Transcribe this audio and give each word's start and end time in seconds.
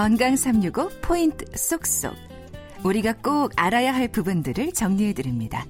건강 0.00 0.34
365 0.34 0.88
포인트 1.02 1.44
쏙쏙. 1.54 2.14
우리가 2.84 3.12
꼭 3.22 3.52
알아야 3.56 3.94
할 3.94 4.08
부분들을 4.08 4.72
정리해 4.72 5.12
드립니다. 5.12 5.66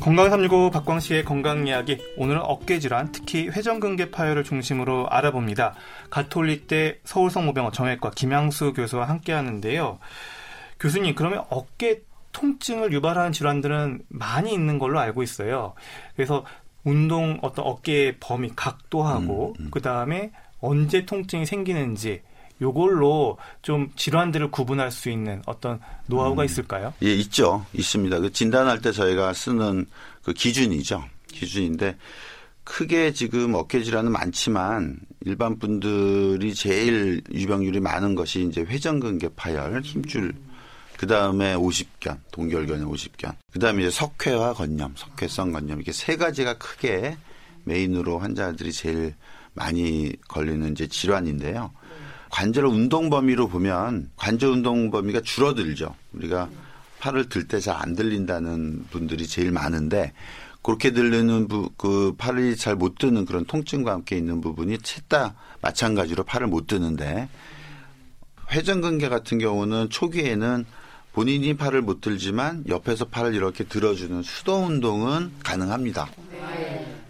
건강 0.00 0.30
365 0.30 0.70
박광식의 0.70 1.26
건강 1.26 1.66
이야기. 1.66 1.98
오늘은 2.16 2.40
어깨 2.40 2.78
질환, 2.78 3.12
특히 3.12 3.48
회전근개 3.48 4.12
파열을 4.12 4.44
중심으로 4.44 5.10
알아봅니다. 5.10 5.74
가톨릭대 6.08 7.00
서울성모병원 7.04 7.74
정외과 7.74 8.12
김양수 8.12 8.72
교수와 8.72 9.10
함께 9.10 9.34
하는데요. 9.34 9.98
교수님, 10.78 11.14
그러면 11.14 11.44
어깨 11.50 12.00
통증을 12.32 12.94
유발하는 12.94 13.32
질환들은 13.32 14.04
많이 14.08 14.54
있는 14.54 14.78
걸로 14.78 14.98
알고 15.00 15.22
있어요. 15.22 15.74
그래서 16.16 16.46
운동 16.82 17.38
어떤 17.42 17.66
어깨의 17.66 18.20
범위 18.20 18.52
각도하고 18.56 19.54
음, 19.58 19.64
음. 19.66 19.70
그다음에 19.70 20.30
언제 20.60 21.04
통증이 21.04 21.44
생기는지 21.44 22.22
요걸로 22.60 23.38
좀 23.62 23.90
질환들을 23.96 24.50
구분할 24.50 24.90
수 24.90 25.10
있는 25.10 25.42
어떤 25.46 25.80
노하우가 26.06 26.42
음. 26.42 26.44
있을까요? 26.44 26.92
예, 27.02 27.14
있죠. 27.14 27.64
있습니다. 27.72 28.20
그 28.20 28.32
진단할 28.32 28.80
때 28.80 28.92
저희가 28.92 29.32
쓰는 29.32 29.86
그 30.22 30.32
기준이죠. 30.32 31.04
기준인데 31.28 31.96
크게 32.64 33.12
지금 33.12 33.54
어깨 33.54 33.82
질환은 33.82 34.12
많지만 34.12 34.98
일반 35.22 35.58
분들이 35.58 36.54
제일 36.54 37.22
유병률이 37.32 37.80
많은 37.80 38.14
것이 38.14 38.44
이제 38.44 38.60
회전근개 38.60 39.30
파열, 39.34 39.80
힘줄 39.82 40.34
그 40.96 41.06
다음에 41.06 41.54
오십견, 41.54 42.20
동결견의 42.30 42.84
오십견. 42.84 43.32
그 43.52 43.58
다음에 43.58 43.82
이제 43.82 43.90
석회와 43.90 44.52
건염, 44.52 44.92
석회성 44.96 45.50
건염. 45.50 45.78
이렇게 45.78 45.92
세 45.92 46.16
가지가 46.16 46.58
크게 46.58 47.16
메인으로 47.64 48.18
환자들이 48.18 48.70
제일 48.72 49.14
많이 49.54 50.12
걸리는 50.28 50.72
이제 50.72 50.86
질환인데요. 50.86 51.72
관절 52.30 52.64
운동 52.66 53.10
범위로 53.10 53.48
보면 53.48 54.10
관절 54.16 54.50
운동 54.50 54.90
범위가 54.90 55.20
줄어들죠. 55.20 55.94
우리가 56.12 56.48
팔을 57.00 57.28
들 57.28 57.46
때 57.48 57.58
잘 57.60 57.76
안 57.76 57.94
들린다는 57.94 58.86
분들이 58.90 59.26
제일 59.26 59.50
많은데 59.52 60.12
그렇게 60.62 60.90
들리는 60.90 61.48
부, 61.48 61.70
그 61.76 62.14
팔이 62.18 62.56
잘 62.56 62.76
못 62.76 62.96
드는 62.98 63.24
그런 63.24 63.44
통증과 63.46 63.92
함께 63.92 64.16
있는 64.18 64.40
부분이 64.40 64.78
셋다 64.82 65.34
마찬가지로 65.62 66.24
팔을 66.24 66.46
못 66.46 66.66
드는데 66.66 67.28
회전근개 68.52 69.08
같은 69.08 69.38
경우는 69.38 69.88
초기에는 69.90 70.66
본인이 71.12 71.56
팔을 71.56 71.82
못 71.82 72.00
들지만 72.00 72.64
옆에서 72.68 73.06
팔을 73.06 73.34
이렇게 73.34 73.64
들어주는 73.64 74.22
수동 74.22 74.66
운동은 74.66 75.32
가능합니다. 75.42 76.08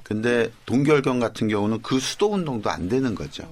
근데 0.02 0.50
동결경 0.66 1.18
같은 1.20 1.48
경우는 1.48 1.82
그 1.82 1.98
수동 2.00 2.34
운동도 2.34 2.70
안 2.70 2.88
되는 2.88 3.14
거죠. 3.14 3.42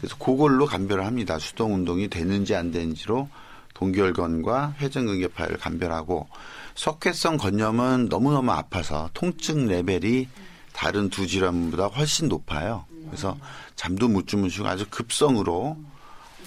그래서 0.00 0.16
그걸로 0.16 0.66
감별을 0.66 1.04
합니다. 1.04 1.38
수동 1.38 1.74
운동이 1.74 2.08
되는지 2.08 2.54
안 2.54 2.70
되는지로 2.70 3.28
동결건과 3.74 4.74
회전근개 4.78 5.28
파열을 5.28 5.58
감별하고 5.58 6.28
석회성 6.74 7.36
건염은 7.36 8.08
너무너무 8.08 8.50
아파서 8.52 9.10
통증 9.14 9.66
레벨이 9.66 10.28
다른 10.72 11.10
두 11.10 11.26
질환보다 11.26 11.86
훨씬 11.86 12.28
높아요. 12.28 12.84
그래서 13.06 13.36
잠도 13.76 14.08
못 14.08 14.26
주무시고 14.26 14.66
아주 14.66 14.86
급성으로 14.88 15.76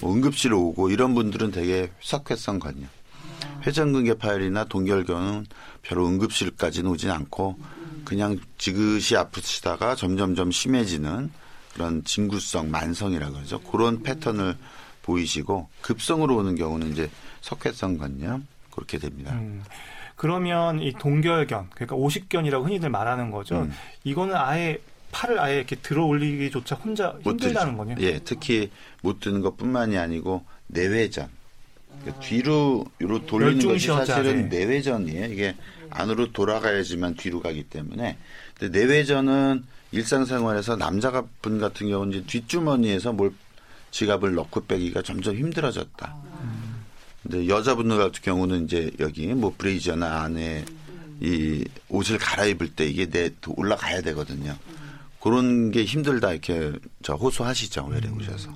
뭐 0.00 0.12
응급실로 0.14 0.60
오고 0.60 0.90
이런 0.90 1.14
분들은 1.14 1.50
되게 1.50 1.92
석회성 2.00 2.58
건염. 2.58 2.88
회전근개 3.66 4.14
파열이나 4.14 4.64
동결경은 4.64 5.46
별로 5.82 6.06
응급실까지는 6.08 6.90
오진 6.90 7.10
않고 7.10 7.58
그냥 8.04 8.38
지그시 8.58 9.16
아프시다가 9.16 9.94
점점점 9.94 10.50
심해지는 10.50 11.30
그런 11.74 12.04
진구성 12.04 12.70
만성이라 12.70 13.30
그러죠. 13.30 13.60
그런 13.60 14.02
패턴을 14.02 14.56
보이시고 15.02 15.68
급성으로 15.82 16.36
오는 16.36 16.54
경우는 16.54 16.92
이제 16.92 17.10
석회성 17.40 17.98
건염 17.98 18.46
그렇게 18.70 18.98
됩니다. 18.98 19.32
음. 19.34 19.62
그러면 20.16 20.80
이 20.80 20.92
동결견 20.92 21.70
그러니까 21.74 21.96
오십견이라고 21.96 22.64
흔히들 22.64 22.88
말하는 22.88 23.30
거죠. 23.30 23.62
음. 23.62 23.72
이거는 24.04 24.36
아예 24.36 24.78
팔을 25.10 25.38
아예 25.38 25.58
이렇게 25.58 25.76
들어 25.76 26.04
올리기조차 26.04 26.76
혼자 26.76 27.16
힘들다는 27.22 27.76
거냐? 27.76 27.96
예, 28.00 28.18
특히 28.20 28.70
못 29.02 29.20
드는 29.20 29.42
것뿐만이 29.42 29.98
아니고 29.98 30.44
내외전 30.68 31.28
그러니까 32.00 32.20
뒤로 32.20 32.84
로 32.98 33.26
돌리는 33.26 33.64
것이 33.66 33.86
사실은 33.86 34.48
내외전이에요. 34.48 35.26
이게 35.26 35.54
안으로 35.94 36.32
돌아가야지만 36.32 37.14
뒤로 37.14 37.40
가기 37.40 37.64
때문에. 37.64 38.18
근데 38.58 38.78
내외전은 38.78 39.64
일상생활에서 39.92 40.76
남자분 40.76 41.58
같은 41.58 41.88
경우는 41.88 42.18
이제 42.18 42.26
뒷주머니에서 42.26 43.12
뭘 43.12 43.32
지갑을 43.90 44.34
넣고 44.34 44.66
빼기가 44.66 45.02
점점 45.02 45.36
힘들어졌다. 45.36 46.16
근데 47.22 47.48
여자분들 47.48 47.96
같은 47.96 48.20
경우는 48.22 48.64
이제 48.64 48.90
여기 49.00 49.28
뭐 49.28 49.54
브레이저나 49.56 50.22
안에 50.22 50.64
이 51.20 51.64
옷을 51.88 52.18
갈아입을 52.18 52.74
때 52.74 52.86
이게 52.86 53.08
내 53.08 53.30
올라가야 53.46 54.02
되거든요. 54.02 54.56
그런 55.20 55.70
게 55.70 55.84
힘들다 55.84 56.32
이렇게 56.32 56.72
저 57.02 57.14
호소하시죠 57.14 57.86
외래 57.86 58.10
오셔서. 58.10 58.50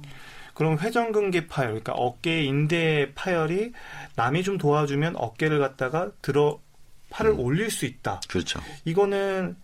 그럼 0.52 0.76
회전근개 0.76 1.46
파열, 1.46 1.68
그러니까 1.68 1.92
어깨 1.92 2.42
인대 2.42 3.12
파열이 3.14 3.72
남이 4.16 4.42
좀 4.42 4.58
도와주면 4.58 5.14
어깨를 5.16 5.60
갖다가 5.60 6.10
들어 6.20 6.58
팔을 7.10 7.32
음. 7.32 7.40
올릴 7.40 7.70
수 7.70 7.86
있다. 7.86 8.20
그렇죠. 8.28 8.60
이거는 8.84 9.56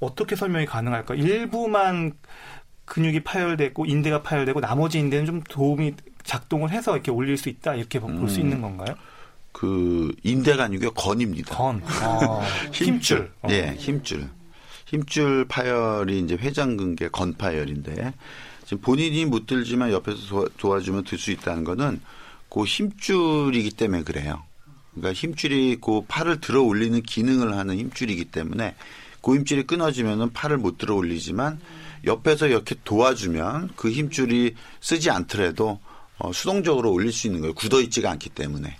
어떻게 0.00 0.36
설명이 0.36 0.66
가능할까? 0.66 1.14
일부만 1.14 2.12
근육이 2.84 3.20
파열되고 3.20 3.86
인대가 3.86 4.22
파열되고 4.22 4.60
나머지 4.60 4.98
인대는 4.98 5.26
좀 5.26 5.42
도움이 5.42 5.94
작동을 6.22 6.70
해서 6.70 6.94
이렇게 6.94 7.10
올릴 7.10 7.36
수 7.36 7.48
있다 7.48 7.74
이렇게 7.74 7.98
볼수 7.98 8.40
음. 8.40 8.44
있는 8.44 8.60
건가요? 8.60 8.94
그 9.52 10.14
인대가 10.22 10.64
아니고 10.64 10.90
건입니다. 10.90 11.56
건. 11.56 11.82
아, 12.02 12.40
힘줄. 12.72 13.32
예, 13.48 13.62
네, 13.62 13.74
힘줄. 13.76 14.28
힘줄 14.84 15.46
파열이 15.48 16.20
이제 16.20 16.36
회전근개 16.36 17.08
건 17.08 17.34
파열인데 17.34 18.12
지금 18.64 18.80
본인이 18.82 19.24
못 19.24 19.46
들지만 19.46 19.92
옆에서 19.92 20.46
도와, 20.58 20.80
주면 20.80 21.04
들 21.04 21.18
수 21.18 21.30
있다는 21.30 21.64
거는 21.64 22.00
그 22.50 22.64
힘줄이기 22.64 23.70
때문에 23.70 24.02
그래요. 24.02 24.42
그러니까 24.96 25.12
힘줄이 25.12 25.76
그 25.80 26.02
팔을 26.08 26.40
들어 26.40 26.62
올리는 26.62 27.00
기능을 27.00 27.56
하는 27.56 27.76
힘줄이기 27.76 28.26
때문에 28.26 28.74
그 29.22 29.34
힘줄이 29.34 29.64
끊어지면은 29.64 30.32
팔을 30.32 30.58
못 30.58 30.78
들어 30.78 30.94
올리지만 30.94 31.60
옆에서 32.04 32.46
이렇게 32.48 32.74
도와주면 32.84 33.70
그 33.76 33.90
힘줄이 33.90 34.54
쓰지 34.80 35.10
않더라도 35.10 35.80
어, 36.18 36.32
수동적으로 36.32 36.92
올릴 36.92 37.12
수 37.12 37.26
있는 37.26 37.40
거예요. 37.40 37.54
굳어 37.54 37.80
있지가 37.80 38.10
않기 38.10 38.30
때문에. 38.30 38.78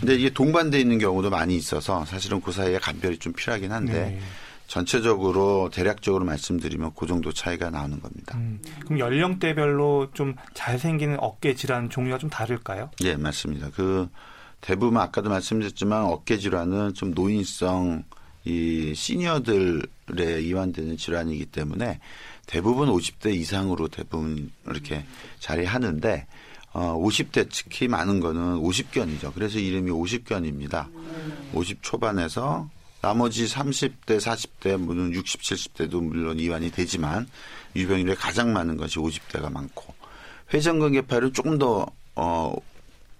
근데 0.00 0.14
이게 0.14 0.30
동반돼 0.30 0.80
있는 0.80 0.98
경우도 0.98 1.28
많이 1.28 1.54
있어서 1.56 2.04
사실은 2.06 2.40
그 2.40 2.52
사이에 2.52 2.78
감별이 2.78 3.18
좀 3.18 3.34
필요하긴 3.34 3.70
한데 3.70 3.92
네. 3.92 4.20
전체적으로 4.66 5.68
대략적으로 5.70 6.24
말씀드리면 6.24 6.92
그 6.96 7.06
정도 7.06 7.32
차이가 7.32 7.70
나오는 7.70 8.00
겁니다. 8.00 8.38
음, 8.38 8.60
그럼 8.84 8.98
연령대별로 8.98 10.10
좀 10.14 10.36
잘생기는 10.54 11.18
어깨 11.20 11.54
질환 11.54 11.90
종류가 11.90 12.18
좀 12.18 12.30
다를까요? 12.30 12.90
예, 13.02 13.16
맞습니다. 13.16 13.68
그 13.74 14.08
대부분 14.60 15.00
아까도 15.00 15.30
말씀드렸지만 15.30 16.04
어깨 16.04 16.38
질환은 16.38 16.94
좀 16.94 17.12
노인성 17.12 18.04
이 18.44 18.94
시니어들에 18.94 20.42
이완되는 20.42 20.96
질환이기 20.96 21.46
때문에 21.46 22.00
대부분 22.46 22.88
50대 22.88 23.34
이상으로 23.34 23.88
대부분 23.88 24.50
이렇게 24.66 25.04
자리하는데 25.38 26.26
어, 26.72 26.96
50대 26.96 27.48
특히 27.50 27.88
많은 27.88 28.20
거는 28.20 28.60
50견이죠. 28.60 29.34
그래서 29.34 29.58
이름이 29.58 29.90
50견입니다. 29.90 30.88
50 31.52 31.82
초반에서 31.82 32.68
나머지 33.02 33.46
30대, 33.46 34.18
40대, 34.18 34.76
물론 34.76 35.12
60, 35.12 35.40
70대도 35.40 36.02
물론 36.02 36.38
이완이 36.38 36.70
되지만 36.70 37.28
유병률이 37.74 38.14
가장 38.16 38.52
많은 38.52 38.76
것이 38.76 38.98
50대가 38.98 39.50
많고 39.50 39.94
회전근개파열은 40.52 41.32
조금 41.32 41.58
더 41.58 41.86
어, 42.14 42.54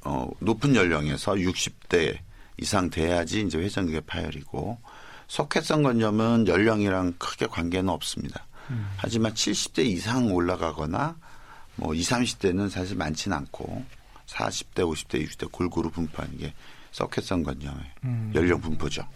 어, 0.04 0.28
높은 0.38 0.74
연령에서 0.74 1.32
60대 1.32 2.18
이상 2.58 2.90
돼야지 2.90 3.42
이제 3.42 3.58
회전근개 3.58 4.00
파열이고 4.00 4.78
석회성 5.28 5.82
건염은 5.82 6.48
연령이랑 6.48 7.14
크게 7.18 7.46
관계는 7.46 7.88
없습니다. 7.88 8.46
음. 8.70 8.90
하지만 8.96 9.32
70대 9.32 9.84
이상 9.84 10.32
올라가거나 10.32 11.16
뭐 11.76 11.94
20, 11.94 12.12
30대는 12.12 12.68
사실 12.68 12.96
많지는 12.96 13.36
않고 13.36 13.84
40대, 14.26 14.76
50대, 14.76 15.24
60대 15.26 15.50
골고루 15.50 15.90
분포하는 15.90 16.36
게 16.38 16.52
석회성 16.92 17.42
건염의 17.42 17.80
음. 18.04 18.32
연령 18.34 18.60
분포죠. 18.60 19.06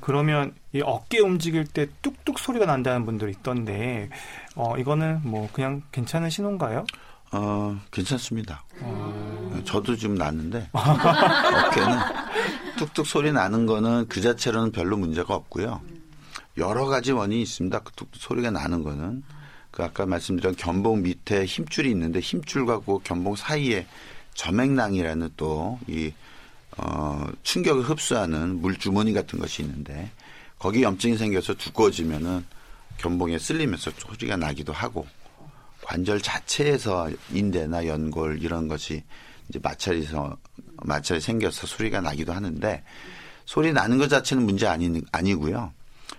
그러면 0.00 0.54
이 0.72 0.80
어깨 0.80 1.18
움직일 1.18 1.66
때 1.66 1.88
뚝뚝 2.02 2.38
소리가 2.38 2.66
난다는 2.66 3.04
분들이 3.04 3.32
있던데 3.32 4.08
어 4.54 4.78
이거는 4.78 5.22
뭐 5.24 5.48
그냥 5.52 5.82
괜찮은 5.90 6.30
신호인가요? 6.30 6.86
어 7.32 7.78
괜찮습니다. 7.90 8.64
어... 8.80 8.97
저도 9.64 9.96
지금 9.96 10.14
났는데 10.14 10.70
어깨는 10.72 11.98
뚝뚝 12.78 13.06
소리 13.06 13.32
나는 13.32 13.66
거는 13.66 14.06
그 14.08 14.20
자체로는 14.20 14.72
별로 14.72 14.96
문제가 14.96 15.34
없고요. 15.34 15.80
여러 16.56 16.86
가지 16.86 17.12
원인이 17.12 17.42
있습니다. 17.42 17.78
그 17.80 17.92
뚝뚝 17.92 18.20
소리가 18.20 18.50
나는 18.50 18.82
거는 18.82 19.22
그 19.70 19.84
아까 19.84 20.06
말씀드린 20.06 20.56
견봉 20.56 21.02
밑에 21.02 21.44
힘줄이 21.44 21.90
있는데 21.90 22.20
힘줄과 22.20 22.80
그 22.80 22.98
견봉 23.04 23.36
사이에 23.36 23.86
점액낭이라는 24.34 25.30
또 25.36 25.78
이 25.88 26.12
어, 26.78 27.26
충격을 27.42 27.82
흡수하는 27.82 28.60
물 28.60 28.76
주머니 28.76 29.12
같은 29.12 29.38
것이 29.38 29.62
있는데 29.62 30.10
거기 30.58 30.82
염증이 30.82 31.16
생겨서 31.16 31.54
두꺼워지면은 31.54 32.44
견봉에 32.98 33.38
쓸리면서 33.38 33.90
소리가 33.96 34.36
나기도 34.36 34.72
하고 34.72 35.06
관절 35.88 36.20
자체에서 36.20 37.08
인대나 37.32 37.86
연골 37.86 38.42
이런 38.42 38.68
것이 38.68 39.02
이제 39.48 39.58
마찰이서 39.62 40.36
마찰이 40.82 41.18
생겨서 41.18 41.66
소리가 41.66 42.02
나기도 42.02 42.34
하는데 42.34 42.84
소리 43.46 43.72
나는 43.72 43.96
것 43.96 44.08
자체는 44.08 44.44
문제 44.44 44.66
아니 44.66 45.00
아니고요. 45.12 45.72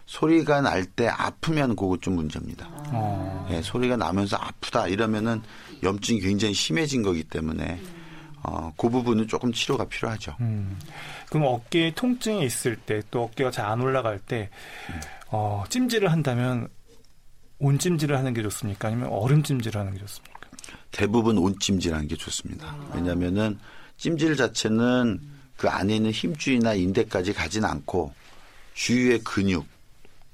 소리가 0.08 0.62
날 0.62 0.84
때 0.86 1.08
아프면 1.08 1.76
그거 1.76 1.96
좀 2.02 2.16
문제입니다. 2.16 2.68
어. 2.72 3.48
예, 3.52 3.62
소리가 3.62 3.96
나면서 3.96 4.38
아프다 4.38 4.88
이러면은 4.88 5.40
염증이 5.84 6.20
굉장히 6.20 6.56
심해진 6.56 7.04
거기 7.04 7.24
때문에 7.24 7.80
어, 8.42 8.74
그 8.76 8.90
부분은 8.90 9.28
조금 9.28 9.54
치료가 9.54 9.86
필요하죠. 9.86 10.36
음. 10.40 10.80
그럼 11.30 11.46
어깨에 11.46 11.94
통증이 11.94 12.44
있을 12.44 12.76
때 12.76 13.02
또 13.12 13.22
어깨가 13.26 13.52
잘 13.52 13.68
안 13.68 13.82
올라갈 13.82 14.18
때 14.18 14.50
어, 15.28 15.64
찜질을 15.70 16.12
한다면 16.12 16.70
온찜질을 17.60 18.18
하는 18.18 18.34
게 18.34 18.42
좋습니까? 18.42 18.88
아니면 18.88 19.10
얼음 19.10 19.44
찜질을 19.44 19.80
하는 19.80 19.94
게 19.94 20.00
좋습니까? 20.00 20.40
대부분 20.92 21.38
온찜질하는 21.38 22.08
게 22.08 22.16
좋습니다. 22.16 22.76
왜냐하면은 22.94 23.60
찜질 23.98 24.36
자체는 24.36 25.20
그 25.58 25.68
안에 25.68 25.98
있는 25.98 26.12
힘줄이나 26.12 26.74
인대까지 26.74 27.34
가진 27.34 27.66
않고 27.66 28.14
주위의 28.74 29.20
근육 29.20 29.66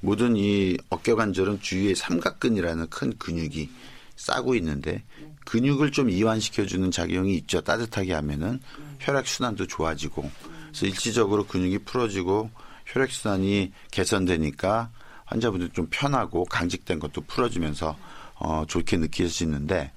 모든 0.02 0.38
이 0.38 0.78
어깨 0.90 1.14
관절은 1.14 1.62
주위에 1.62 1.96
삼각근이라는 1.96 2.90
큰 2.90 3.18
근육이 3.18 3.70
싸고 4.16 4.56
있는데 4.56 5.04
근육을 5.46 5.92
좀 5.92 6.10
이완시켜주는 6.10 6.92
작용이 6.92 7.36
있죠. 7.38 7.62
따뜻하게 7.62 8.14
하면은 8.14 8.60
혈액 9.00 9.28
순환도 9.28 9.68
좋아지고 9.68 10.30
그래서 10.68 10.86
일시적으로 10.86 11.46
근육이 11.48 11.80
풀어지고 11.80 12.52
혈액 12.86 13.12
순환이 13.12 13.72
개선되니까 13.92 14.92
환자분들 15.26 15.70
좀 15.70 15.88
편하고 15.90 16.46
강직된 16.46 17.00
것도 17.00 17.22
풀어주면서 17.22 17.98
어, 18.36 18.64
좋게 18.68 18.98
느껴지는데 18.98 19.92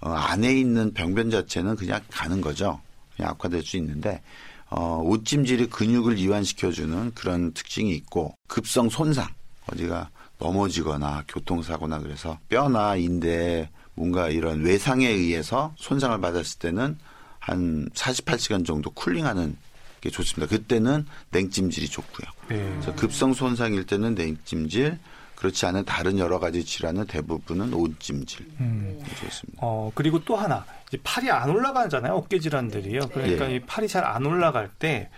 어, 0.00 0.10
안에 0.10 0.54
있는 0.54 0.92
병변 0.94 1.30
자체는 1.30 1.76
그냥 1.76 2.00
가는 2.10 2.40
거죠. 2.40 2.80
그냥 3.14 3.32
악화될 3.32 3.62
수 3.62 3.76
있는데 3.76 4.22
어, 4.70 5.00
옷찜질이 5.04 5.66
근육을 5.66 6.18
이완시켜주는 6.18 7.12
그런 7.14 7.52
특징이 7.52 7.92
있고 7.94 8.34
급성 8.46 8.88
손상 8.88 9.28
어디가 9.66 10.10
넘어지거나 10.38 11.24
교통사고나 11.28 11.98
그래서 11.98 12.38
뼈나 12.48 12.96
인대 12.96 13.68
뭔가 13.94 14.28
이런 14.28 14.62
외상에 14.62 15.08
의해서 15.08 15.74
손상을 15.76 16.18
받았을 16.20 16.58
때는 16.58 16.96
한 17.38 17.88
48시간 17.90 18.64
정도 18.64 18.90
쿨링하는 18.90 19.56
게 20.00 20.10
좋습니다. 20.10 20.48
그때는 20.54 21.06
냉찜질이 21.30 21.88
좋고요. 21.88 22.28
네. 22.48 22.92
급성 22.96 23.32
손상일 23.32 23.84
때는 23.86 24.14
냉찜질, 24.14 24.98
그렇지 25.36 25.66
않은 25.66 25.84
다른 25.84 26.18
여러 26.18 26.38
가지 26.38 26.64
질환은 26.64 27.06
대부분은 27.06 27.72
온찜질 27.72 28.46
음. 28.60 29.00
좋습니다. 29.20 29.58
어, 29.58 29.90
그리고 29.94 30.22
또 30.24 30.36
하나. 30.36 30.64
이제 30.88 30.98
팔이 31.04 31.30
안 31.30 31.48
올라가잖아요. 31.50 32.12
어깨 32.14 32.38
질환들이요. 32.40 33.00
그러니까 33.12 33.50
예. 33.50 33.56
이 33.56 33.60
팔이 33.60 33.88
잘 33.88 34.04
안 34.04 34.26
올라갈 34.26 34.68
때, 34.68 35.08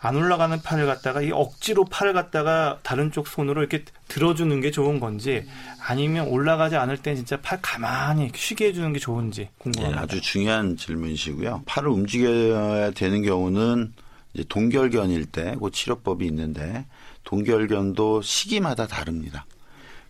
안 0.00 0.16
올라가는 0.16 0.60
팔을 0.60 0.84
갖다가 0.86 1.22
이 1.22 1.30
억지로 1.30 1.84
팔을 1.84 2.12
갖다가 2.12 2.80
다른 2.82 3.12
쪽 3.12 3.28
손으로 3.28 3.60
이렇게 3.60 3.84
들어주는 4.08 4.60
게 4.60 4.72
좋은 4.72 4.98
건지, 4.98 5.46
아니면 5.80 6.26
올라가지 6.26 6.74
않을 6.76 6.98
땐 6.98 7.14
진짜 7.14 7.40
팔 7.40 7.60
가만히 7.62 8.32
쉬게 8.34 8.66
해주는 8.66 8.92
게 8.92 8.98
좋은지 8.98 9.42
예, 9.42 9.50
궁금합니다. 9.58 10.02
아주 10.02 10.20
중요한 10.20 10.76
질문이시고요. 10.76 11.62
팔을 11.66 11.88
움직여야 11.88 12.90
되는 12.90 13.22
경우는 13.22 13.92
이제 14.34 14.44
동결견일 14.48 15.26
때 15.26 15.56
그 15.60 15.70
치료법이 15.70 16.24
있는데 16.26 16.86
동결견도 17.24 18.22
시기마다 18.22 18.86
다릅니다. 18.86 19.46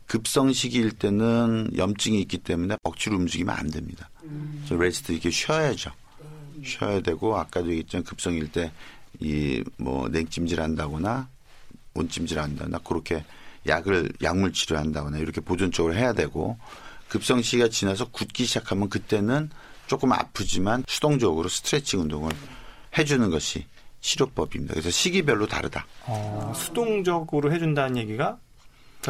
급성 0.06 0.52
시기일 0.52 0.92
때는 0.92 1.70
염증이 1.76 2.20
있기 2.22 2.38
때문에 2.38 2.76
억지로 2.82 3.16
움직이면 3.16 3.54
안 3.56 3.70
됩니다. 3.70 4.10
저 4.68 4.76
rest 4.76 5.12
이렇게 5.12 5.30
쉬어야죠. 5.30 5.90
쉬어야 6.64 7.00
되고 7.00 7.36
아까도 7.36 7.68
얘기했지만 7.70 8.04
급성일 8.04 8.52
때 8.52 8.72
이 9.20 9.62
뭐 9.76 10.08
냉찜질 10.08 10.60
한다거나 10.60 11.28
온찜질 11.94 12.38
한다거나 12.38 12.78
그렇게 12.78 13.24
약을 13.66 14.10
약물 14.22 14.52
치료한다거나 14.54 15.18
이렇게 15.18 15.40
보존적으로 15.40 15.94
해야 15.94 16.12
되고 16.14 16.58
급성 17.08 17.42
시기가 17.42 17.68
지나서 17.68 18.08
굳기 18.10 18.46
시작하면 18.46 18.88
그때는 18.88 19.50
조금 19.86 20.12
아프지만 20.12 20.82
수동적으로 20.88 21.48
스트레칭 21.48 22.00
운동을 22.00 22.32
해주는 22.96 23.30
것이 23.30 23.66
치료법입니다. 24.02 24.74
그래서 24.74 24.90
시기별로 24.90 25.46
다르다. 25.46 25.86
어, 26.06 26.52
수동적으로 26.54 27.52
해준다는 27.52 27.96
얘기가 27.96 28.38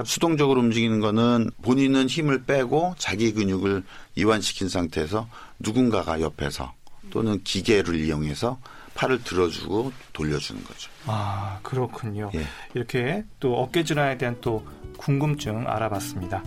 수동적으로 0.04 0.60
움직이는 0.60 1.00
거는 1.00 1.50
본인은 1.62 2.06
힘을 2.08 2.44
빼고 2.44 2.94
자기 2.96 3.32
근육을 3.32 3.82
이완시킨 4.14 4.68
상태에서 4.68 5.28
누군가가 5.58 6.20
옆에서 6.20 6.72
또는 7.10 7.42
기계를 7.42 7.96
이용해서 7.96 8.58
팔을 8.94 9.22
들어주고 9.22 9.92
돌려주는 10.12 10.64
거죠. 10.64 10.90
아 11.06 11.58
그렇군요. 11.62 12.30
예. 12.34 12.46
이렇게 12.74 13.24
또 13.40 13.56
어깨 13.56 13.84
질환에 13.84 14.16
대한 14.18 14.36
또 14.40 14.66
궁금증 14.96 15.66
알아봤습니다. 15.66 16.42